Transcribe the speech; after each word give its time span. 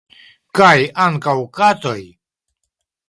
Kaj 0.59 0.71
ankaŭ 1.05 1.37
katoj? 1.59 1.97